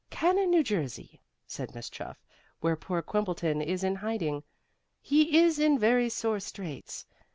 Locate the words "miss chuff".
1.75-2.25